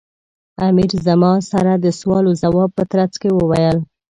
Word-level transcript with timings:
امیر 0.67 0.91
زما 1.07 1.33
سره 1.51 1.73
د 1.77 1.85
سوال 1.99 2.23
و 2.27 2.37
ځواب 2.41 2.69
په 2.77 2.83
ترڅ 2.91 3.13
کې 3.21 3.29
وویل. 3.33 3.77